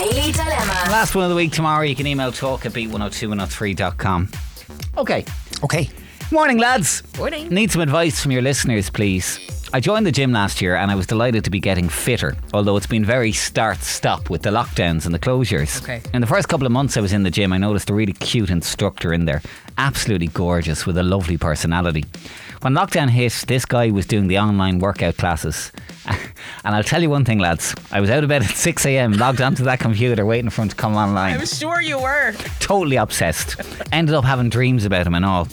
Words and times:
Daily 0.00 0.32
Dilemma. 0.32 0.72
Last 0.88 1.14
one 1.14 1.24
of 1.24 1.30
the 1.30 1.36
week 1.36 1.52
tomorrow. 1.52 1.82
You 1.84 1.94
can 1.94 2.06
email 2.06 2.32
talk 2.32 2.64
at 2.64 2.72
beat102103.com. 2.72 4.30
Okay. 4.96 5.26
Okay. 5.62 5.90
Morning, 6.32 6.56
lads. 6.56 7.02
Morning. 7.18 7.50
Need 7.50 7.70
some 7.70 7.82
advice 7.82 8.22
from 8.22 8.32
your 8.32 8.40
listeners, 8.40 8.88
please. 8.88 9.38
I 9.72 9.78
joined 9.78 10.04
the 10.04 10.10
gym 10.10 10.32
last 10.32 10.60
year 10.60 10.74
and 10.74 10.90
I 10.90 10.96
was 10.96 11.06
delighted 11.06 11.44
to 11.44 11.50
be 11.50 11.60
getting 11.60 11.88
fitter, 11.88 12.34
although 12.52 12.76
it's 12.76 12.88
been 12.88 13.04
very 13.04 13.30
start 13.30 13.78
stop 13.78 14.28
with 14.28 14.42
the 14.42 14.50
lockdowns 14.50 15.06
and 15.06 15.14
the 15.14 15.18
closures. 15.18 15.80
Okay. 15.82 16.02
In 16.12 16.20
the 16.20 16.26
first 16.26 16.48
couple 16.48 16.66
of 16.66 16.72
months 16.72 16.96
I 16.96 17.00
was 17.00 17.12
in 17.12 17.22
the 17.22 17.30
gym, 17.30 17.52
I 17.52 17.58
noticed 17.58 17.88
a 17.88 17.94
really 17.94 18.12
cute 18.12 18.50
instructor 18.50 19.12
in 19.12 19.26
there. 19.26 19.42
Absolutely 19.78 20.26
gorgeous 20.26 20.86
with 20.86 20.98
a 20.98 21.04
lovely 21.04 21.36
personality. 21.38 22.04
When 22.62 22.74
lockdown 22.74 23.10
hit, 23.10 23.44
this 23.46 23.64
guy 23.64 23.90
was 23.92 24.06
doing 24.06 24.26
the 24.26 24.40
online 24.40 24.80
workout 24.80 25.16
classes. 25.16 25.70
and 26.06 26.74
I'll 26.74 26.82
tell 26.82 27.00
you 27.00 27.08
one 27.08 27.24
thing, 27.24 27.38
lads. 27.38 27.72
I 27.92 28.00
was 28.00 28.10
out 28.10 28.24
of 28.24 28.28
bed 28.28 28.42
at 28.42 28.50
6 28.50 28.86
a.m., 28.86 29.12
logged 29.12 29.40
onto 29.40 29.62
that 29.64 29.78
computer, 29.78 30.26
waiting 30.26 30.50
for 30.50 30.62
him 30.62 30.68
to 30.68 30.74
come 30.76 30.96
online 30.96 31.34
I'm 31.38 31.46
sure 31.46 31.80
you 31.80 32.00
were. 32.00 32.32
totally 32.58 32.96
obsessed. 32.96 33.54
Ended 33.92 34.16
up 34.16 34.24
having 34.24 34.50
dreams 34.50 34.84
about 34.84 35.06
him 35.06 35.14
and 35.14 35.24
all. 35.24 35.46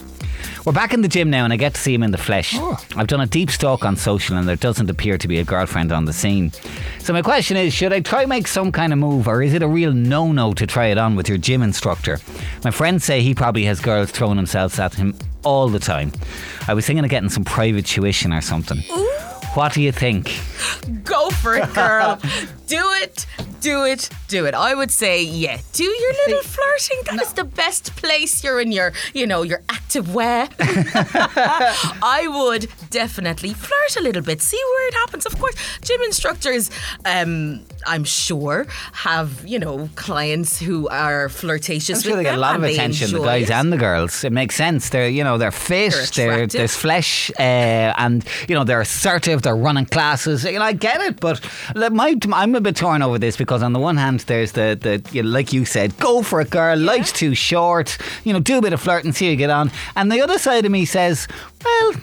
We're 0.68 0.74
back 0.74 0.94
in 0.94 1.02
the 1.02 1.08
gym 1.08 1.30
now 1.30 1.46
and 1.46 1.54
I 1.54 1.56
get 1.56 1.76
to 1.76 1.80
see 1.80 1.94
him 1.94 2.04
in 2.04 2.12
the 2.12 2.18
flesh. 2.18 2.52
Oh. 2.58 2.78
I've 2.98 3.08
done 3.08 3.22
a 3.22 3.26
deep 3.26 3.52
stalk 3.52 3.86
on 3.86 3.96
social 3.96 4.36
and 4.36 4.46
there 4.46 4.58
doesn't 4.58 4.90
appear 4.90 5.18
to 5.18 5.26
be 5.26 5.40
a 5.40 5.46
girlfriend 5.46 5.94
on 5.94 6.04
the 6.04 6.12
scene. 6.12 6.52
So 7.00 7.14
my 7.14 7.22
question 7.22 7.56
is, 7.56 7.74
should 7.74 7.94
I 7.94 8.02
try 8.02 8.26
make 8.26 8.50
some 8.50 8.74
kind 8.74 8.92
of 8.92 9.00
move 9.00 9.30
or 9.30 9.42
is 9.42 9.54
it 9.54 9.64
a 9.64 9.68
real 9.70 9.94
no-no 9.94 10.52
to 10.56 10.68
try 10.68 10.88
it 10.88 10.98
on 10.98 11.16
with 11.16 11.30
your 11.30 11.38
gym 11.38 11.64
instructor? 11.64 12.20
My 12.66 12.72
friends 12.72 13.06
say 13.06 13.22
he 13.22 13.34
probably 13.34 13.64
has 13.64 13.80
girls 13.80 14.12
throwing 14.12 14.36
themselves 14.36 14.78
at 14.78 14.94
him 14.94 15.16
all 15.46 15.70
the 15.70 15.80
time. 15.80 16.12
I 16.68 16.74
was 16.74 16.86
thinking 16.86 17.06
of 17.06 17.10
getting 17.10 17.30
some 17.30 17.46
private 17.46 17.86
tuition 17.86 18.34
or 18.34 18.42
something. 18.42 18.80
What 19.54 19.72
do 19.72 19.82
you 19.82 19.94
think? 19.94 20.38
Go 21.06 21.30
for 21.30 21.56
it, 21.56 21.74
girl. 21.74 22.20
do 22.68 22.92
it. 22.96 23.26
Do 23.62 23.86
it. 23.86 24.10
Do 24.28 24.46
it. 24.46 24.54
I 24.54 24.76
would 24.76 24.92
say, 24.92 25.24
yeah, 25.24 25.60
do 25.72 25.84
your 25.84 26.14
little 26.28 26.44
flirting. 26.44 26.98
That 27.06 27.22
is 27.22 27.34
the 27.34 27.46
best 27.46 27.96
place. 27.96 28.44
You're 28.44 28.60
in 28.60 28.74
your, 28.74 28.92
you 29.14 29.26
know, 29.26 29.44
your 29.44 29.62
active 29.70 30.14
wear. 30.14 30.50
I 30.60 32.28
would 32.30 32.68
definitely 32.90 33.54
flirt 33.54 33.96
a 33.98 34.02
little 34.02 34.22
bit. 34.22 34.42
See 34.42 34.58
where 34.58 34.88
it 34.90 34.94
happens. 34.96 35.26
Of 35.26 35.40
course, 35.40 35.56
gym 35.82 36.02
instructors, 36.02 36.70
um, 37.06 37.64
I'm 37.86 38.04
sure, 38.04 38.68
have 38.92 39.46
you 39.48 39.60
know 39.60 39.90
clients 39.96 40.60
who 40.60 40.90
are 40.90 41.30
flirtatious. 41.30 42.00
I'm 42.00 42.02
sure 42.02 42.18
they 42.18 42.24
get 42.24 42.36
a 42.36 42.38
lot 42.38 42.56
of 42.56 42.64
attention, 42.64 43.12
the 43.12 43.20
guys 43.20 43.50
it. 43.50 43.54
and 43.54 43.72
the 43.72 43.78
girls. 43.78 44.24
It 44.24 44.34
makes 44.34 44.56
sense. 44.56 44.90
They're 44.90 45.08
you 45.08 45.24
know 45.24 45.38
they're 45.38 45.52
fit, 45.52 45.94
They're 46.16 46.28
they're, 46.38 46.48
there's 46.48 46.76
flesh, 46.76 47.32
uh, 47.40 47.94
and 47.98 48.26
you 48.50 48.56
know 48.56 48.64
they're 48.64 48.82
assertive. 48.82 49.42
They're 49.42 49.56
running 49.56 49.86
classes. 49.86 50.44
You 50.44 50.60
know, 50.60 50.66
I 50.66 50.74
get 50.74 51.00
it, 51.02 51.20
but 51.20 51.40
my, 51.92 52.16
I'm 52.34 52.56
a 52.56 52.62
bit 52.62 52.76
torn 52.76 53.02
over 53.02 53.18
this 53.18 53.38
because 53.38 53.64
on 53.64 53.74
the 53.74 53.80
one 53.80 53.98
hand, 53.98 54.17
there's 54.26 54.54
the 54.54 54.78
the 54.80 55.04
you 55.12 55.24
know, 55.24 55.30
like 55.30 55.54
you 55.54 55.66
said, 55.66 55.98
go 55.98 56.22
for 56.22 56.42
it, 56.42 56.50
girl. 56.50 56.78
Life's 56.78 57.12
too 57.12 57.36
short. 57.36 57.98
You 58.24 58.34
know, 58.34 58.40
do 58.40 58.58
a 58.58 58.62
bit 58.62 58.74
of 58.74 58.82
flirting, 58.82 59.14
see 59.14 59.30
you 59.30 59.36
get 59.36 59.50
on. 59.50 59.72
And 59.96 60.12
the 60.12 60.22
other 60.22 60.38
side 60.40 60.66
of 60.66 60.72
me 60.72 60.86
says, 60.86 61.28
well, 61.64 61.94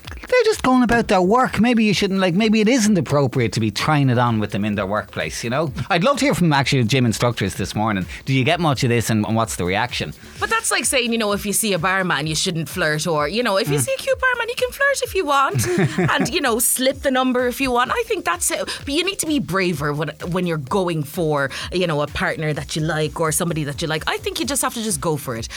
they're 0.45 0.51
just 0.53 0.63
going 0.63 0.83
about 0.83 1.09
their 1.09 1.23
work. 1.23 1.59
Maybe 1.61 1.85
you 1.85 1.95
shouldn't 1.95 2.21
like. 2.21 2.35
Maybe 2.35 2.61
it 2.61 2.69
isn't 2.69 2.97
appropriate 2.99 3.53
to 3.55 3.61
be 3.61 3.71
trying 3.71 4.11
it 4.11 4.19
on 4.19 4.41
with 4.41 4.51
them 4.51 4.65
in 4.65 4.75
their 4.75 4.87
workplace. 4.87 5.43
You 5.43 5.51
know, 5.51 5.73
I'd 5.91 6.05
love 6.05 6.19
to 6.19 6.25
hear 6.27 6.35
from 6.35 6.53
actually 6.53 6.85
gym 6.85 7.07
instructors 7.07 7.55
this 7.55 7.75
morning. 7.75 8.07
Do 8.27 8.35
you 8.35 8.45
get 8.45 8.61
much 8.61 8.83
of 8.85 8.91
this, 8.91 9.11
and, 9.11 9.25
and 9.27 9.35
what's 9.37 9.57
the 9.57 9.65
reaction? 9.65 10.13
But 10.39 10.51
that's 10.51 10.71
like 10.71 10.85
saying, 10.85 11.13
you 11.13 11.19
know, 11.19 11.33
if 11.33 11.47
you 11.47 11.53
see 11.53 11.73
a 11.73 11.79
barman, 11.79 12.27
you 12.27 12.35
shouldn't 12.35 12.69
flirt, 12.69 13.07
or 13.07 13.27
you 13.29 13.43
know, 13.43 13.57
if 13.57 13.69
Mm. 13.69 13.73
you 13.73 13.79
see 13.79 13.93
a 13.95 13.97
cute 14.03 14.21
barman, 14.21 14.47
you 14.49 14.55
can 14.57 14.71
flirt 14.71 15.03
if 15.03 15.15
you 15.15 15.25
want, 15.25 15.67
and 16.11 16.29
you 16.29 16.41
know, 16.41 16.59
slip 16.59 17.01
the 17.01 17.11
number 17.11 17.47
if 17.47 17.61
you 17.61 17.71
want. 17.71 17.91
I 17.93 18.03
think 18.07 18.25
that's 18.25 18.51
it. 18.51 18.59
But 18.85 18.89
you 18.95 19.03
need 19.05 19.19
to 19.21 19.27
be 19.27 19.39
braver 19.39 19.93
when 19.95 20.11
when 20.29 20.47
you're 20.47 20.59
going 20.59 21.03
for, 21.05 21.51
you 21.73 21.87
know, 21.87 22.03
a 22.03 22.07
partner 22.07 22.53
that 22.53 22.77
you 22.77 22.83
like 22.83 23.19
or 23.21 23.33
somebody 23.33 23.65
that 23.65 23.81
you 23.81 23.89
like. 23.89 24.05
I 24.07 24.19
think 24.19 24.39
you 24.41 24.45
just 24.47 24.63
have 24.63 24.75
to 24.75 24.83
just 24.83 25.01
go 25.01 25.17
for 25.17 25.37
it. 25.37 25.49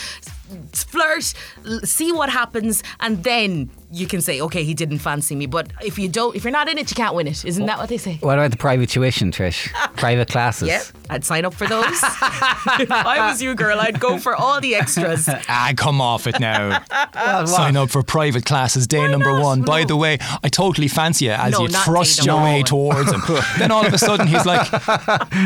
Flirt, 0.72 1.34
see 1.84 2.12
what 2.12 2.30
happens, 2.30 2.82
and 3.00 3.22
then 3.24 3.70
you 3.90 4.06
can 4.06 4.20
say, 4.20 4.40
okay, 4.40 4.64
he 4.64 4.74
didn't 4.74 4.98
fancy 4.98 5.34
me. 5.34 5.46
But 5.46 5.72
if 5.82 5.98
you 5.98 6.08
don't, 6.08 6.36
if 6.36 6.44
you're 6.44 6.52
not 6.52 6.68
in 6.68 6.76
it, 6.78 6.90
you 6.90 6.94
can't 6.94 7.14
win 7.14 7.26
it. 7.26 7.44
Isn't 7.44 7.66
that 7.66 7.78
what 7.78 7.88
they 7.88 7.96
say? 7.96 8.18
What 8.20 8.38
about 8.38 8.50
the 8.50 8.56
private 8.56 8.90
tuition, 8.90 9.30
Trish? 9.32 9.72
private 9.96 10.28
classes. 10.28 10.68
Yep, 10.68 10.82
I'd 11.10 11.24
sign 11.24 11.44
up 11.44 11.54
for 11.54 11.66
those. 11.66 11.84
if 11.86 12.90
I 12.90 13.30
was 13.30 13.40
you, 13.40 13.54
girl, 13.54 13.78
I'd 13.80 13.98
go 13.98 14.18
for 14.18 14.34
all 14.36 14.60
the 14.60 14.74
extras. 14.74 15.28
Ah, 15.50 15.72
come 15.76 16.00
off 16.00 16.26
it 16.26 16.38
now. 16.40 16.82
Well. 17.14 17.46
Sign 17.46 17.76
up 17.76 17.90
for 17.90 18.02
private 18.02 18.44
classes, 18.44 18.86
day 18.86 19.08
number 19.08 19.32
not? 19.32 19.42
one. 19.42 19.62
By 19.62 19.84
the 19.84 19.96
way, 19.96 20.18
I 20.42 20.48
totally 20.48 20.88
fancy 20.88 21.26
you 21.26 21.30
as 21.32 21.52
No, 21.52 21.62
you 21.62 21.68
thrust 21.68 22.24
your 22.24 22.42
way 22.42 22.62
towards 22.62 23.10
him. 23.10 23.22
then 23.58 23.70
all 23.70 23.86
of 23.86 23.92
a 23.92 23.98
sudden 23.98 24.26
he's 24.26 24.44
like, 24.44 24.68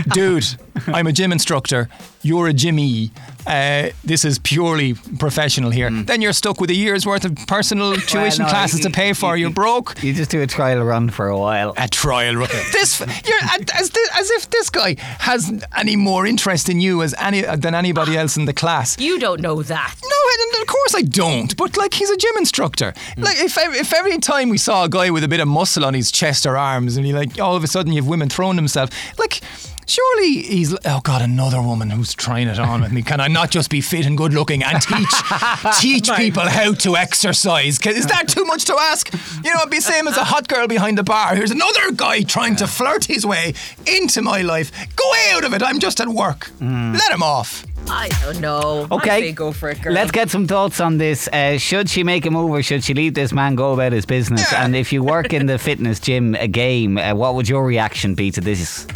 dude, 0.09 0.47
I'm 0.89 1.07
a 1.07 1.13
gym 1.13 1.31
instructor. 1.31 1.89
You're 2.23 2.49
a 2.49 2.53
Jimmy. 2.53 3.11
Uh, 3.47 3.91
this 4.05 4.25
is 4.25 4.39
purely 4.39 4.95
professional 5.19 5.71
here. 5.71 5.91
Then 5.91 6.21
you're 6.23 6.33
stuck 6.33 6.61
with 6.61 6.71
a 6.71 6.75
year's 6.75 7.05
worth 7.07 7.25
of 7.25 7.35
personal 7.47 7.95
tuition 7.97 8.45
no, 8.45 8.51
classes 8.51 8.81
you- 8.81 8.85
to 8.85 8.91
pay 8.91 9.13
for. 9.13 9.37
you- 9.37 9.43
You're 9.43 9.51
broke. 9.51 10.03
You 10.03 10.13
just 10.13 10.31
do 10.31 10.41
a 10.43 10.47
trial 10.47 10.83
run 10.85 11.11
for 11.11 11.27
a 11.29 11.37
while. 11.39 11.75
A 11.77 11.89
trial 11.89 12.37
run. 12.37 12.49
This, 12.73 13.01
you're 13.01 13.39
as, 13.75 13.91
as 14.19 14.31
if 14.31 14.51
this 14.51 14.71
guy 14.71 14.97
has 15.19 15.65
any 15.77 15.97
more 15.97 16.27
interest 16.27 16.69
in 16.69 16.81
you 16.81 17.03
as 17.03 17.15
any 17.19 17.43
than 17.43 17.75
anybody 17.75 18.17
else 18.17 18.37
in 18.37 18.45
the 18.45 18.53
class. 18.53 18.99
You 18.99 19.19
don't 19.19 19.41
know 19.41 19.63
that. 19.63 19.95
No, 20.03 20.19
and 20.55 20.63
of 20.63 20.67
course 20.69 20.95
I 20.95 21.03
don't. 21.03 21.57
But 21.57 21.77
like, 21.77 21.95
he's 21.95 22.11
a 22.11 22.17
gym 22.17 22.37
instructor. 22.39 22.95
Like, 23.17 23.39
if 23.39 23.57
if 23.59 23.93
every 23.93 24.19
time 24.19 24.49
we 24.49 24.59
saw 24.59 24.85
a 24.85 24.89
guy 24.89 25.11
with 25.11 25.25
a 25.25 25.29
bit 25.29 25.41
of 25.41 25.49
muscle 25.49 25.85
on 25.85 25.95
his 25.95 26.11
chest 26.11 26.47
or 26.47 26.57
arms, 26.57 26.97
and 26.97 27.05
he 27.07 27.13
like 27.13 27.39
all 27.41 27.57
of 27.57 27.65
a 27.65 27.67
sudden 27.67 27.93
you 27.93 28.01
have 28.03 28.09
women 28.09 28.29
throwing 28.29 28.57
themselves, 28.57 28.93
like. 29.19 29.41
Surely 29.87 30.43
he's 30.43 30.75
oh 30.85 31.01
god 31.03 31.23
another 31.23 31.61
woman 31.61 31.91
who's 31.91 32.15
trying 32.15 32.49
it 32.49 32.59
on 32.59 32.83
with 32.83 32.93
me. 32.93 33.03
Can 33.03 33.21
I 33.21 33.29
not 33.29 33.51
just 33.51 33.71
be 33.71 33.81
fit 33.81 34.07
and 34.07 34.17
good 34.17 34.33
looking 34.33 34.63
and 34.63 34.81
teach 34.81 35.15
teach 35.81 36.11
people 36.17 36.43
how 36.49 36.73
to 36.75 36.97
exercise 36.97 37.79
Is 37.87 38.07
that 38.07 38.29
too 38.29 38.45
much 38.45 38.65
to 38.67 38.77
ask? 38.79 39.13
You 39.45 39.53
know, 39.53 39.61
it'd 39.61 39.71
be 39.71 39.81
same 39.81 40.07
as 40.09 40.17
a 40.17 40.25
hot 40.25 40.49
girl 40.49 40.67
behind 40.67 40.99
the 40.99 41.03
bar. 41.03 41.35
Here's 41.35 41.51
another 41.51 41.93
guy 41.93 42.23
trying 42.23 42.57
to 42.57 42.67
flirt 42.67 43.05
his 43.05 43.27
way 43.27 43.55
into 43.87 44.23
my 44.23 44.43
life. 44.43 44.71
Go 44.97 45.13
out 45.33 45.45
of 45.45 45.53
it. 45.53 45.63
I'm 45.63 45.79
just 45.79 46.01
at 46.01 46.09
work. 46.09 46.51
Let 46.61 47.11
him 47.11 47.23
off. 47.23 47.67
I 47.89 48.09
don't 48.23 48.41
know. 48.41 48.87
Okay. 48.91 49.11
I 49.11 49.21
say 49.21 49.33
go 49.33 49.53
for 49.53 49.71
it, 49.71 49.83
girl. 49.83 49.93
Let's 49.93 50.13
get 50.13 50.31
some 50.31 50.47
thoughts 50.47 50.81
on 50.81 50.99
this. 50.99 51.29
Uh, 51.29 51.59
should 51.59 51.91
she 51.91 52.05
make 52.05 52.25
a 52.27 52.31
move 52.31 52.51
or 52.51 52.63
should 52.63 52.85
she 52.85 52.95
leave 52.95 53.15
this 53.15 53.33
man 53.33 53.55
go 53.57 53.73
about 53.73 53.93
his 53.93 54.07
business? 54.07 54.53
And 54.53 54.77
if 54.77 54.93
you 54.93 55.03
work 55.03 55.33
in 55.33 55.47
the 55.47 55.59
fitness 55.59 55.99
gym 55.99 56.35
a 56.37 56.47
game, 56.47 56.97
uh, 56.99 57.15
what 57.15 57.35
would 57.35 57.49
your 57.49 57.65
reaction 57.65 58.15
be 58.15 58.31
to 58.31 58.41
this? 58.41 58.87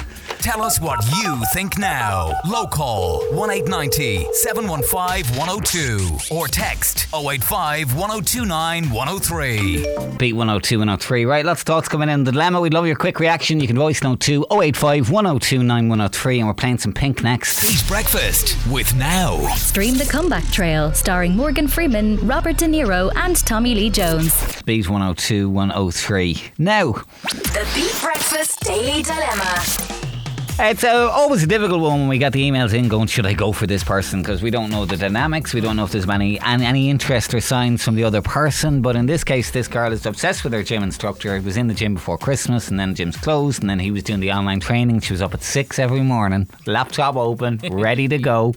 Tell 0.41 0.63
us 0.63 0.81
what 0.81 1.05
you 1.23 1.43
think 1.53 1.79
now. 1.79 2.33
Local 2.47 3.19
1890 3.33 4.27
715 4.33 5.37
102 5.37 6.35
or 6.35 6.47
text 6.47 7.07
085 7.15 7.97
1029 7.97 8.91
103. 8.91 10.17
Beat 10.19 10.33
102 10.35 10.79
103. 10.79 11.25
Right, 11.25 11.45
lots 11.45 11.63
of 11.63 11.67
thoughts 11.67 11.89
coming 11.89 12.09
in. 12.09 12.25
The 12.25 12.33
dilemma, 12.33 12.61
we'd 12.61 12.75
love 12.75 12.87
your 12.87 12.97
quick 12.97 13.19
reaction. 13.19 13.61
You 13.61 13.67
can 13.67 13.77
voice 13.77 14.03
note 14.03 14.21
to 14.21 14.47
085 14.51 15.11
102 15.11 15.59
9103 15.63 16.39
and 16.39 16.49
we're 16.49 16.55
playing 16.55 16.79
some 16.79 16.93
pink 16.93 17.23
next. 17.23 17.63
Beat 17.63 17.87
Breakfast 17.89 18.57
with 18.71 18.95
Now. 18.97 19.37
Stream 19.57 19.97
The 19.97 20.05
Comeback 20.05 20.45
Trail, 20.51 20.93
starring 20.93 21.37
Morgan 21.37 21.67
Freeman, 21.69 22.17
Robert 22.27 22.59
De 22.59 22.67
Niro, 22.67 23.11
and 23.17 23.37
Tommy 23.37 23.75
Lee 23.75 23.91
Jones. 23.91 24.63
Beat 24.63 24.89
102 24.89 25.49
103. 25.51 26.43
Now, 26.59 26.93
The 27.23 27.67
Beat 27.75 28.01
Breakfast 28.03 28.61
Daily 28.61 29.03
Dilemma. 29.03 29.96
It's 30.59 30.85
uh, 30.85 31.11
always 31.13 31.43
a 31.43 31.47
difficult 31.47 31.83
one 31.83 32.01
when 32.01 32.09
we 32.09 32.17
get 32.17 32.33
the 32.33 32.43
emails 32.51 32.73
in 32.73 32.89
going, 32.89 33.09
should 33.09 33.27
I 33.27 33.35
go 33.35 33.53
for 33.53 33.67
this 33.67 33.85
person? 33.85 34.23
Because 34.23 34.43
we 34.43 34.51
don't 34.51 34.71
know 34.71 34.87
the 34.87 34.97
dynamics. 34.97 35.53
We 35.53 35.61
don't 35.61 35.77
know 35.77 35.85
if 35.85 35.93
there's 35.93 36.09
any, 36.09 36.41
any 36.41 36.65
any 36.65 36.89
interest 36.89 37.35
or 37.35 37.43
signs 37.43 37.85
from 37.85 37.95
the 37.95 38.05
other 38.05 38.23
person. 38.23 38.81
But 38.81 38.97
in 38.97 39.05
this 39.05 39.23
case, 39.23 39.51
this 39.51 39.69
girl 39.69 39.93
is 39.93 40.07
obsessed 40.07 40.45
with 40.45 40.55
her 40.55 40.63
gym 40.63 40.83
instructor. 40.83 41.37
He 41.37 41.45
was 41.45 41.59
in 41.59 41.67
the 41.67 41.75
gym 41.75 41.93
before 41.93 42.17
Christmas 42.17 42.69
and 42.69 42.81
then 42.81 42.91
the 42.91 42.95
gym's 42.95 43.19
closed. 43.19 43.61
And 43.61 43.69
then 43.69 43.79
he 43.79 43.91
was 43.91 44.03
doing 44.03 44.21
the 44.21 44.33
online 44.33 44.61
training. 44.61 45.01
She 45.01 45.13
was 45.13 45.21
up 45.21 45.35
at 45.35 45.43
six 45.43 45.79
every 45.79 46.01
morning, 46.01 46.49
laptop 46.65 47.17
open, 47.17 47.61
ready 47.71 48.09
to 48.09 48.17
go. 48.17 48.55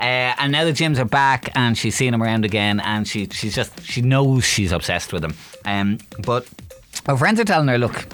Uh, 0.00 0.34
and 0.38 0.50
now 0.50 0.64
the 0.64 0.72
gyms 0.72 0.98
are 0.98 1.04
back 1.04 1.50
and 1.54 1.78
she's 1.78 1.94
seeing 1.94 2.12
him 2.12 2.24
around 2.24 2.44
again. 2.44 2.80
And 2.80 3.06
she 3.06 3.26
she's 3.26 3.54
just, 3.54 3.84
she 3.84 4.02
knows 4.02 4.44
she's 4.44 4.72
obsessed 4.72 5.12
with 5.12 5.24
him. 5.24 5.34
Um, 5.64 5.98
but 6.24 6.48
her 7.06 7.16
friends 7.16 7.38
are 7.38 7.44
telling 7.44 7.68
her, 7.68 7.78
look, 7.78 8.04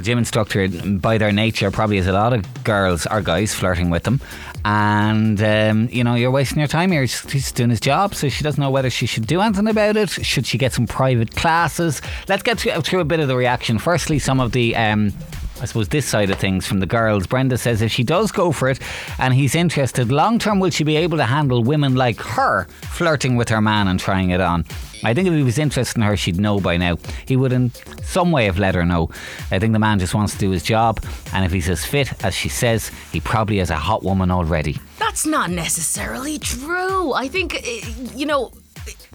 gym 0.00 0.18
instructor, 0.18 0.68
by 0.68 1.18
their 1.18 1.32
nature, 1.32 1.70
probably 1.70 1.96
has 1.96 2.06
a 2.06 2.12
lot 2.12 2.32
of 2.32 2.64
girls 2.64 3.06
or 3.06 3.20
guys 3.20 3.54
flirting 3.54 3.90
with 3.90 4.04
them. 4.04 4.20
And, 4.64 5.42
um, 5.42 5.88
you 5.92 6.02
know, 6.02 6.14
you're 6.14 6.30
wasting 6.30 6.58
your 6.58 6.68
time 6.68 6.90
here. 6.90 7.02
He's, 7.02 7.20
he's 7.30 7.52
doing 7.52 7.70
his 7.70 7.80
job, 7.80 8.14
so 8.14 8.28
she 8.28 8.42
doesn't 8.42 8.60
know 8.60 8.70
whether 8.70 8.90
she 8.90 9.06
should 9.06 9.26
do 9.26 9.40
anything 9.40 9.68
about 9.68 9.96
it. 9.96 10.08
Should 10.08 10.46
she 10.46 10.56
get 10.56 10.72
some 10.72 10.86
private 10.86 11.36
classes? 11.36 12.00
Let's 12.28 12.42
get 12.42 12.58
through, 12.58 12.80
through 12.80 13.00
a 13.00 13.04
bit 13.04 13.20
of 13.20 13.28
the 13.28 13.36
reaction. 13.36 13.78
Firstly, 13.78 14.18
some 14.18 14.40
of 14.40 14.52
the. 14.52 14.74
Um, 14.76 15.12
I 15.60 15.66
suppose, 15.66 15.88
this 15.88 16.06
side 16.06 16.30
of 16.30 16.38
things 16.38 16.66
from 16.66 16.80
the 16.80 16.86
girls. 16.86 17.26
Brenda 17.26 17.56
says 17.56 17.80
if 17.80 17.92
she 17.92 18.02
does 18.02 18.32
go 18.32 18.52
for 18.52 18.68
it 18.68 18.80
and 19.18 19.32
he's 19.32 19.54
interested, 19.54 20.10
long 20.10 20.38
term, 20.38 20.60
will 20.60 20.70
she 20.70 20.84
be 20.84 20.96
able 20.96 21.16
to 21.18 21.24
handle 21.24 21.62
women 21.62 21.94
like 21.94 22.20
her 22.20 22.64
flirting 22.92 23.36
with 23.36 23.48
her 23.48 23.60
man 23.60 23.88
and 23.88 24.00
trying 24.00 24.30
it 24.30 24.40
on? 24.40 24.64
I 25.04 25.12
think 25.12 25.28
if 25.28 25.34
he 25.34 25.42
was 25.42 25.58
interested 25.58 25.96
in 25.96 26.02
her, 26.02 26.16
she'd 26.16 26.40
know 26.40 26.60
by 26.60 26.76
now. 26.76 26.96
He 27.26 27.36
would, 27.36 27.52
in 27.52 27.72
some 28.02 28.32
way, 28.32 28.46
have 28.46 28.58
let 28.58 28.74
her 28.74 28.86
know. 28.86 29.10
I 29.50 29.58
think 29.58 29.74
the 29.74 29.78
man 29.78 29.98
just 29.98 30.14
wants 30.14 30.32
to 30.32 30.38
do 30.38 30.50
his 30.50 30.62
job, 30.62 31.04
and 31.32 31.44
if 31.44 31.52
he's 31.52 31.68
as 31.68 31.84
fit 31.84 32.24
as 32.24 32.34
she 32.34 32.48
says, 32.48 32.90
he 33.12 33.20
probably 33.20 33.58
has 33.58 33.70
a 33.70 33.76
hot 33.76 34.02
woman 34.02 34.30
already. 34.30 34.78
That's 34.98 35.26
not 35.26 35.50
necessarily 35.50 36.38
true. 36.38 37.12
I 37.12 37.28
think, 37.28 37.54
eh, 37.54 37.92
you 38.14 38.24
know, 38.24 38.50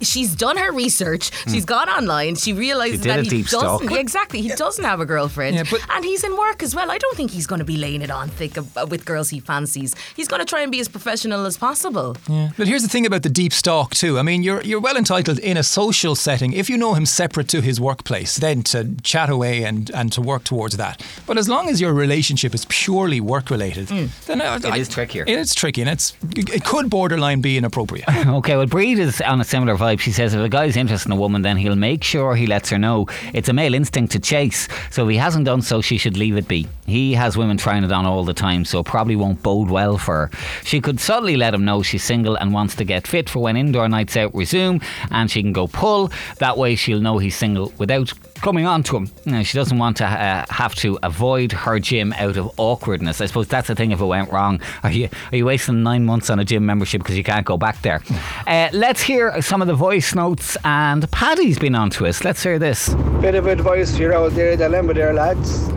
she's 0.01 0.35
done 0.35 0.57
her 0.57 0.71
research. 0.71 1.31
She's 1.49 1.65
gone 1.65 1.89
online. 1.89 2.35
She 2.35 2.53
realizes 2.53 2.99
Hmm. 2.99 3.03
She 3.03 3.03
did 3.03 3.09
that 3.09 3.19
a 3.19 3.23
he 3.23 3.29
deep 3.29 3.47
doesn't. 3.47 3.87
stalk. 3.87 3.91
Exactly, 3.99 4.41
he 4.41 4.49
doesn't 4.49 4.83
have 4.83 4.99
a 4.99 5.05
girlfriend, 5.05 5.55
Yeah, 5.55 5.63
but- 5.69 5.81
and 5.91 6.03
he's 6.05 6.23
in 6.23 6.35
work 6.37 6.63
as 6.63 6.73
well. 6.75 6.89
I 6.91 6.97
don't 6.97 7.15
think 7.17 7.31
he's 7.31 7.47
going 7.47 7.59
to 7.59 7.65
be 7.65 7.77
laying 7.77 8.01
it 8.01 8.09
on 8.11 8.29
thick 8.29 8.57
uh, 8.57 8.63
with 8.89 9.05
girls 9.05 9.29
he 9.29 9.39
fancies. 9.39 9.95
He's 10.15 10.27
going 10.27 10.39
to 10.39 10.45
try 10.45 10.61
and 10.61 10.71
be 10.71 10.79
as 10.79 10.87
professional 10.87 11.45
as 11.45 11.57
possible. 11.57 12.15
Yeah. 12.27 12.49
But 12.57 12.67
here's 12.67 12.81
the 12.83 12.89
thing 12.89 13.05
about 13.05 13.23
the 13.23 13.29
deep 13.29 13.53
stalk 13.53 13.93
too. 13.93 14.17
I 14.19 14.23
mean, 14.23 14.43
you're 14.43 14.61
you're 14.63 14.79
well 14.81 14.97
entitled 14.97 15.39
in 15.39 15.57
a 15.57 15.63
social 15.63 16.15
setting 16.15 16.53
if 16.53 16.69
you 16.69 16.77
know 16.77 16.93
him 16.93 17.05
separate 17.05 17.47
to 17.49 17.61
his 17.61 17.79
workplace, 17.79 18.37
then 18.37 18.63
to 18.63 18.95
chat 19.03 19.29
away 19.29 19.63
and, 19.63 19.89
and 19.91 20.11
to 20.13 20.21
work 20.21 20.43
towards 20.43 20.77
that. 20.77 21.01
But 21.27 21.37
as 21.37 21.47
long 21.47 21.69
as 21.69 21.79
your 21.81 21.93
relationship 21.93 22.53
is 22.55 22.65
purely 22.69 23.19
work 23.21 23.49
related, 23.49 23.87
then 24.27 24.41
I, 24.41 24.55
It 24.55 24.65
is 24.77 24.89
trickier. 24.89 25.23
It 25.27 25.37
is 25.37 25.53
tricky, 25.53 25.81
and 25.81 25.89
it's 25.89 26.13
it 26.35 26.63
could 26.65 26.89
borderline 26.89 27.41
be 27.41 27.57
inappropriate. 27.57 28.05
Okay, 28.39 28.55
well, 28.55 28.65
Breed 28.67 28.99
is 28.99 29.21
on 29.21 29.41
a 29.41 29.43
similar 29.59 29.77
vibe. 29.77 29.99
She 29.99 30.13
says 30.13 30.33
if 30.33 30.39
a 30.39 30.47
guy's 30.47 30.77
interested 30.77 31.09
in 31.09 31.17
a 31.17 31.19
woman, 31.19 31.41
then 31.41 31.57
he'll 31.57 31.75
make 31.75 32.01
sure 32.01 32.33
he 32.33 32.47
lets 32.47 32.69
her 32.69 32.79
know. 32.79 33.07
It's 33.33 33.49
a 33.49 33.53
male 33.53 33.73
instinct 33.73 34.13
to 34.13 34.19
chase, 34.19 34.69
so 34.89 35.03
if 35.03 35.11
he 35.11 35.17
hasn't 35.17 35.43
done 35.43 35.61
so, 35.61 35.81
she 35.81 35.97
should 35.97 36.15
leave 36.15 36.37
it 36.37 36.47
be. 36.47 36.65
He 36.85 37.13
has 37.13 37.35
women 37.35 37.57
trying 37.57 37.83
it 37.83 37.91
on 37.91 38.05
all 38.05 38.23
the 38.23 38.33
time, 38.33 38.63
so 38.63 38.83
probably 38.83 39.17
won't 39.17 39.43
bode 39.43 39.69
well 39.69 39.97
for 39.97 40.27
her. 40.27 40.31
She 40.63 40.79
could 40.79 41.01
subtly 41.01 41.35
let 41.35 41.53
him 41.53 41.65
know 41.65 41.83
she's 41.83 42.03
single 42.05 42.37
and 42.37 42.53
wants 42.53 42.75
to 42.75 42.85
get 42.85 43.05
fit 43.05 43.29
for 43.29 43.39
when 43.39 43.57
indoor 43.57 43.89
nights 43.89 44.15
out 44.15 44.33
resume, 44.33 44.79
and 45.11 45.29
she 45.29 45.41
can 45.41 45.51
go 45.51 45.67
pull. 45.67 46.09
That 46.37 46.57
way, 46.57 46.75
she'll 46.75 47.01
know 47.01 47.17
he's 47.17 47.35
single 47.35 47.73
without 47.77 48.13
coming 48.39 48.65
on 48.65 48.83
to 48.83 48.97
him. 48.97 49.09
Now, 49.25 49.43
she 49.43 49.57
doesn't 49.57 49.77
want 49.77 49.97
to 49.97 50.05
uh, 50.05 50.45
have 50.49 50.75
to 50.75 50.97
avoid 51.03 51.51
her 51.51 51.79
gym 51.79 52.13
out 52.13 52.37
of 52.37 52.51
awkwardness. 52.57 53.21
I 53.21 53.25
suppose 53.25 53.47
that's 53.47 53.67
the 53.67 53.75
thing 53.75 53.91
if 53.91 54.01
it 54.01 54.05
went 54.05 54.31
wrong. 54.31 54.61
Are 54.83 54.91
you, 54.91 55.09
are 55.31 55.35
you 55.37 55.45
wasting 55.45 55.83
nine 55.83 56.05
months 56.05 56.29
on 56.29 56.39
a 56.39 56.45
gym 56.45 56.65
membership 56.65 57.01
because 57.01 57.17
you 57.17 57.23
can't 57.23 57.45
go 57.45 57.57
back 57.57 57.81
there? 57.81 58.01
Uh, 58.47 58.67
let's 58.73 59.01
hear 59.01 59.39
some 59.43 59.61
of 59.61 59.67
the 59.67 59.75
voice 59.75 60.15
notes, 60.15 60.57
and 60.63 61.09
Paddy's 61.11 61.59
been 61.59 61.75
on 61.75 61.89
to 61.91 62.07
us. 62.07 62.23
Let's 62.23 62.41
hear 62.41 62.57
this. 62.57 62.89
Bit 63.21 63.35
of 63.35 63.45
advice 63.45 63.95
for 63.95 64.01
you 64.01 64.13
out 64.13 64.31
there, 64.31 64.55
dilemma 64.55 64.93
there, 64.95 65.13
lads. 65.13 65.67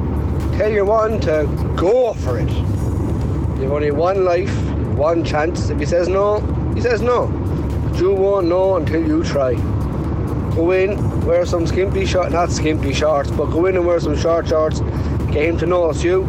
Tell 0.57 0.71
your 0.71 0.87
one 0.87 1.21
to 1.21 1.47
go 1.77 2.15
for 2.15 2.39
it. 2.39 2.49
You've 3.61 3.73
only 3.73 3.91
one 3.91 4.25
life, 4.25 4.55
one 4.97 5.25
chance. 5.25 5.69
If 5.71 5.81
he 5.81 5.87
says 5.87 6.09
no, 6.09 6.41
he 6.75 6.81
says 6.81 7.03
no. 7.03 7.27
But 7.27 7.99
you 7.99 8.13
won't 8.15 8.47
know 8.49 8.77
until 8.77 9.07
you 9.07 9.23
try. 9.23 9.53
Go 10.55 10.73
in, 10.73 11.25
wear 11.25 11.47
some 11.47 11.67
skimpy 11.67 12.05
shorts, 12.05 12.31
not 12.33 12.51
skimpy 12.51 12.93
shorts, 12.93 13.31
but 13.31 13.47
go 13.47 13.67
in 13.67 13.77
and 13.77 13.87
wear 13.87 13.99
some 14.01 14.17
short 14.17 14.47
shorts. 14.49 14.81
Get 15.31 15.47
him 15.47 15.57
to 15.59 15.67
notice 15.67 16.05
you, 16.05 16.27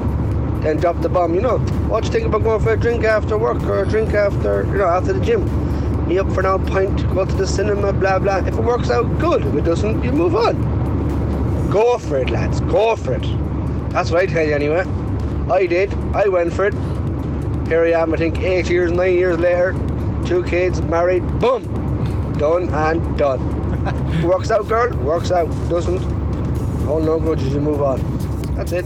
then 0.61 0.77
drop 0.77 1.01
the 1.01 1.09
bomb. 1.09 1.35
You 1.35 1.41
know, 1.41 1.57
what 1.89 2.03
do 2.03 2.07
you 2.07 2.13
think 2.13 2.27
about 2.27 2.43
going 2.43 2.61
for 2.61 2.71
a 2.71 2.79
drink 2.79 3.03
after 3.03 3.37
work 3.37 3.61
or 3.63 3.83
a 3.83 3.87
drink 3.87 4.13
after, 4.13 4.63
you 4.63 4.77
know, 4.77 4.87
after 4.87 5.11
the 5.11 5.19
gym? 5.19 5.43
Me 6.07 6.19
up 6.19 6.31
for 6.31 6.45
old 6.47 6.65
pint, 6.67 7.05
go 7.13 7.25
to 7.25 7.35
the 7.35 7.45
cinema, 7.45 7.91
blah 7.91 8.19
blah. 8.19 8.37
If 8.37 8.53
it 8.53 8.63
works 8.63 8.89
out, 8.89 9.03
good. 9.19 9.45
If 9.45 9.55
it 9.55 9.65
doesn't, 9.65 10.03
you 10.03 10.11
move 10.13 10.35
on. 10.35 11.69
Go 11.69 11.97
for 11.97 12.17
it, 12.19 12.29
lads. 12.29 12.61
Go 12.61 12.95
for 12.95 13.15
it. 13.15 13.23
That's 13.91 14.09
what 14.09 14.21
I 14.21 14.25
tell 14.25 14.45
you 14.45 14.53
anyway. 14.53 14.85
I 15.51 15.65
did. 15.65 15.93
I 16.15 16.29
went 16.29 16.53
for 16.53 16.67
it. 16.67 16.73
Here 17.67 17.83
I 17.83 18.01
am, 18.01 18.13
I 18.13 18.17
think 18.17 18.39
eight 18.39 18.69
years, 18.69 18.91
nine 18.91 19.15
years 19.15 19.37
later. 19.37 19.73
Two 20.25 20.43
kids, 20.43 20.81
married. 20.81 21.27
Boom. 21.39 21.63
Done 22.37 22.69
and 22.69 23.17
done. 23.17 23.62
works 24.23 24.51
out, 24.51 24.67
girl. 24.67 24.95
Works 24.97 25.31
out. 25.31 25.47
Doesn't. 25.69 26.03
Oh 26.87 26.99
no 26.99 27.19
grudges. 27.19 27.53
You 27.53 27.61
move 27.61 27.81
on. 27.81 27.99
That's 28.55 28.71
it. 28.71 28.85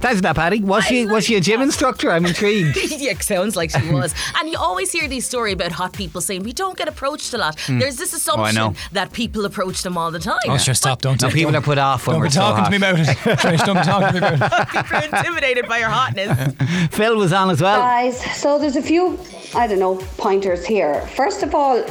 Thanks 0.00 0.16
for 0.16 0.22
that, 0.22 0.36
Paddy. 0.36 0.60
Was 0.62 0.84
she 0.84 1.04
was 1.04 1.26
she 1.26 1.36
a 1.36 1.40
gym 1.40 1.60
instructor? 1.60 2.10
I'm 2.10 2.24
intrigued. 2.24 2.76
yeah, 2.98 3.18
sounds 3.18 3.54
like 3.54 3.70
she 3.70 3.92
was. 3.92 4.14
and 4.38 4.48
you 4.48 4.56
always 4.56 4.90
hear 4.90 5.06
these 5.06 5.26
stories 5.26 5.52
about 5.54 5.72
hot 5.72 5.92
people 5.92 6.22
saying 6.22 6.42
we 6.42 6.54
don't 6.54 6.76
get 6.76 6.88
approached 6.88 7.34
a 7.34 7.38
lot. 7.38 7.60
Hmm. 7.60 7.78
There's 7.78 7.96
this 7.96 8.14
oh, 8.14 8.16
assumption 8.16 8.54
know. 8.54 8.74
that 8.92 9.12
people 9.12 9.44
approach 9.44 9.82
them 9.82 9.98
all 9.98 10.10
the 10.10 10.18
time. 10.18 10.38
Oh, 10.48 10.56
sure, 10.56 10.72
stop! 10.72 11.02
Don't. 11.02 11.20
No, 11.20 11.28
don't- 11.28 11.34
people 11.34 11.54
are 11.54 11.60
put 11.60 11.76
off 11.76 12.06
when 12.06 12.14
Don't 12.14 12.20
we're 12.20 12.28
be 12.28 12.32
so 12.32 12.40
talking 12.40 12.64
hot. 12.64 12.64
to 12.64 12.70
me 12.70 12.76
about 12.78 12.98
it. 12.98 13.06
Trish, 13.38 13.66
don't 13.66 13.76
be 13.76 13.82
talking 13.82 14.20
to 14.20 14.30
me 14.30 14.36
about 14.36 14.62
it. 14.62 14.68
People 14.68 14.96
are 14.96 15.04
intimidated 15.04 15.68
by 15.68 15.78
your 15.78 15.90
hotness. 15.90 16.54
Phil 16.96 17.16
was 17.16 17.34
on 17.34 17.50
as 17.50 17.60
well. 17.60 17.80
Guys, 17.80 18.18
so 18.40 18.58
there's 18.58 18.76
a 18.76 18.82
few, 18.82 19.18
I 19.54 19.66
don't 19.66 19.78
know, 19.80 19.96
pointers 20.16 20.64
here. 20.64 21.02
First 21.08 21.42
of 21.42 21.54
all, 21.54 21.84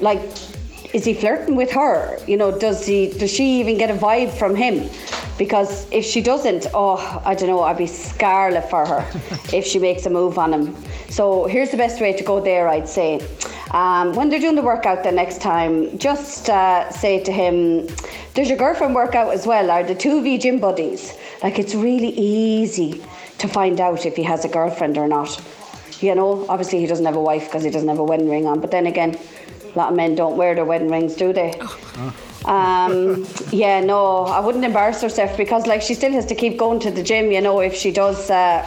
like, 0.00 0.20
is 0.96 1.04
he 1.04 1.12
flirting 1.12 1.56
with 1.56 1.70
her? 1.72 2.18
You 2.26 2.38
know, 2.38 2.58
does 2.58 2.86
he? 2.86 3.10
Does 3.10 3.30
she 3.30 3.60
even 3.60 3.76
get 3.76 3.90
a 3.90 3.94
vibe 3.94 4.32
from 4.32 4.56
him? 4.56 4.88
Because 5.36 5.86
if 5.92 6.06
she 6.06 6.22
doesn't, 6.22 6.68
oh, 6.72 7.20
I 7.22 7.34
don't 7.34 7.50
know, 7.50 7.60
I'd 7.60 7.76
be 7.76 7.86
scarlet 7.86 8.70
for 8.70 8.86
her 8.86 9.02
if 9.52 9.66
she 9.66 9.78
makes 9.78 10.06
a 10.06 10.10
move 10.10 10.38
on 10.38 10.54
him. 10.54 10.74
So 11.10 11.44
here's 11.44 11.70
the 11.70 11.76
best 11.76 12.00
way 12.00 12.14
to 12.14 12.24
go 12.24 12.40
there, 12.40 12.66
I'd 12.68 12.88
say. 12.88 13.20
Um, 13.72 14.14
when 14.14 14.30
they're 14.30 14.40
doing 14.40 14.54
the 14.56 14.62
workout 14.62 15.04
the 15.04 15.12
next 15.12 15.42
time, 15.42 15.98
just 15.98 16.48
uh, 16.48 16.90
say 16.90 17.22
to 17.24 17.30
him, 17.30 17.88
"Does 18.32 18.48
your 18.48 18.56
girlfriend 18.56 18.94
work 18.94 19.14
out 19.14 19.34
as 19.34 19.46
well? 19.46 19.70
Are 19.70 19.84
the 19.84 19.94
two 19.94 20.16
of 20.16 20.24
you 20.26 20.38
gym 20.38 20.58
buddies?" 20.60 21.12
Like 21.42 21.58
it's 21.58 21.74
really 21.74 22.12
easy 22.16 23.04
to 23.36 23.46
find 23.48 23.82
out 23.82 24.06
if 24.06 24.16
he 24.16 24.22
has 24.22 24.46
a 24.46 24.48
girlfriend 24.48 24.96
or 24.96 25.08
not. 25.08 25.30
You 26.00 26.14
know, 26.14 26.46
obviously 26.48 26.80
he 26.80 26.86
doesn't 26.86 27.04
have 27.04 27.16
a 27.16 27.26
wife 27.32 27.44
because 27.46 27.64
he 27.64 27.70
doesn't 27.70 27.88
have 27.88 27.98
a 27.98 28.04
wedding 28.04 28.30
ring 28.30 28.46
on. 28.46 28.60
But 28.60 28.70
then 28.70 28.86
again, 28.86 29.18
a 29.76 29.78
lot 29.78 29.90
of 29.90 29.96
men 29.96 30.14
don't 30.14 30.36
wear 30.38 30.54
their 30.54 30.64
wedding 30.64 30.90
rings, 30.90 31.14
do 31.14 31.32
they? 31.34 31.52
Um, 32.46 33.26
yeah, 33.50 33.80
no, 33.80 34.24
I 34.24 34.40
wouldn't 34.40 34.64
embarrass 34.64 35.02
herself 35.02 35.36
because 35.36 35.66
like 35.66 35.82
she 35.82 35.94
still 35.94 36.12
has 36.12 36.24
to 36.26 36.34
keep 36.34 36.56
going 36.56 36.80
to 36.80 36.90
the 36.90 37.02
gym. 37.02 37.30
You 37.30 37.42
know, 37.42 37.60
if 37.60 37.74
she 37.74 37.92
does, 37.92 38.30
uh, 38.30 38.66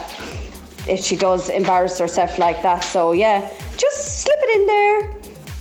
if 0.86 1.00
she 1.00 1.16
does 1.16 1.48
embarrass 1.48 1.98
herself 1.98 2.38
like 2.38 2.62
that. 2.62 2.84
So 2.84 3.12
yeah, 3.12 3.50
just 3.76 4.22
slip 4.22 4.38
it 4.40 4.60
in 4.60 4.66
there, 4.66 5.14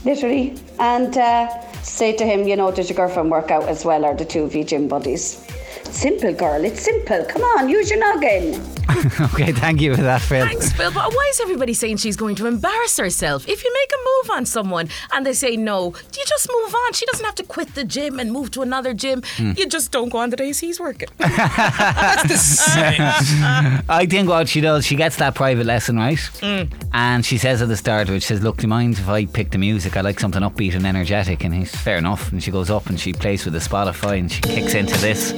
literally, 0.06 0.56
and 0.80 1.18
uh, 1.18 1.62
say 1.82 2.16
to 2.16 2.26
him, 2.26 2.48
you 2.48 2.56
know, 2.56 2.72
does 2.72 2.90
your 2.90 2.98
girlfriend 2.98 3.32
work 3.32 3.50
out 3.50 3.64
as 3.64 3.86
well, 3.86 4.06
or 4.06 4.16
the 4.16 4.26
two 4.26 4.44
of 4.44 4.54
you 4.54 4.64
gym 4.64 4.88
buddies? 4.88 5.46
Simple, 5.86 6.34
girl. 6.34 6.64
It's 6.64 6.82
simple. 6.82 7.26
Come 7.26 7.42
on, 7.42 7.70
use 7.70 7.90
your 7.90 8.00
noggin. 8.00 8.79
Okay, 9.34 9.52
thank 9.52 9.82
you 9.82 9.96
for 9.96 10.02
that, 10.02 10.22
Phil. 10.22 10.46
Thanks, 10.46 10.72
Phil. 10.74 10.92
But 10.92 11.14
why 11.14 11.28
is 11.32 11.40
everybody 11.42 11.74
saying 11.74 11.98
she's 11.98 12.16
going 12.18 12.36
to 12.36 12.48
embarrass 12.48 12.98
herself? 12.98 13.48
If 13.48 13.64
you 13.64 13.72
make 13.74 13.92
a 13.92 13.98
move 14.28 14.38
on 14.38 14.46
someone 14.46 14.90
and 15.14 15.26
they 15.26 15.34
say 15.34 15.56
no, 15.56 15.88
you 15.88 16.24
just 16.26 16.50
move 16.50 16.74
on. 16.74 16.94
She 16.94 17.06
doesn't 17.06 17.26
have 17.26 17.36
to 17.36 17.44
quit 17.44 17.76
the 17.76 17.84
gym 17.84 18.20
and 18.20 18.32
move 18.32 18.52
to 18.52 18.62
another 18.62 18.94
gym. 18.94 19.22
Hmm. 19.38 19.52
You 19.56 19.68
just 19.68 19.92
don't 19.92 20.10
go 20.10 20.18
on 20.20 20.30
the 20.32 20.36
days 20.38 20.60
he's 20.60 20.80
working. 20.80 21.10
That's 21.18 22.28
the 22.28 22.38
same. 22.38 23.84
I 23.90 24.06
think 24.10 24.28
what 24.30 24.48
she 24.50 24.62
does, 24.62 24.86
she 24.86 24.96
gets 24.96 25.18
that 25.18 25.36
private 25.36 25.66
lesson, 25.66 25.98
right? 25.98 26.20
Hmm. 26.42 26.64
And 26.94 27.26
she 27.26 27.38
says 27.38 27.62
at 27.62 27.68
the 27.68 27.78
start 27.78 28.10
which 28.10 28.24
says, 28.26 28.42
Look, 28.42 28.58
do 28.58 28.64
you 28.64 28.70
mind 28.70 28.94
if 28.98 29.08
I 29.08 29.26
pick 29.26 29.52
the 29.52 29.58
music? 29.58 29.96
I 29.98 30.02
like 30.02 30.20
something 30.20 30.42
upbeat 30.42 30.76
and 30.76 30.86
energetic. 30.86 31.44
And 31.44 31.54
he's 31.54 31.74
fair 31.76 31.98
enough. 31.98 32.32
And 32.32 32.42
she 32.42 32.52
goes 32.52 32.70
up 32.70 32.88
and 32.88 33.00
she 33.00 33.14
plays 33.14 33.46
with 33.46 33.54
the 33.54 33.60
Spotify 33.60 34.20
and 34.20 34.32
she 34.32 34.42
kicks 34.42 34.74
into 34.74 34.98
this. 35.00 35.32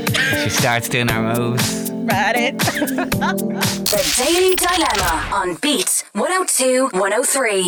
She 0.44 0.50
starts 0.50 0.88
doing 0.90 1.10
her 1.10 1.22
moves. 1.36 1.90
At 2.10 2.36
it. 2.36 3.51
The 3.72 4.04
Daily 4.18 4.54
Dilemma 4.56 5.30
on 5.32 5.56
Beat 5.62 6.04
102 6.12 6.90
103. 6.92 7.62